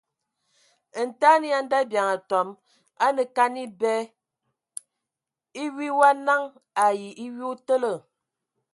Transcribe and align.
Ntaɛn 1.05 1.41
ya 1.51 1.57
ndabiaŋ 1.65 2.07
atɔm 2.15 2.47
anə 3.05 3.23
kan 3.35 3.53
ebɛ 3.65 3.91
:e 5.61 5.63
wi 5.75 5.87
wa 5.99 6.09
naŋ 6.25 6.41
ai 6.83 6.99
e 7.23 7.25
wi 7.35 7.43
o 7.51 7.53
tələ. 7.67 7.93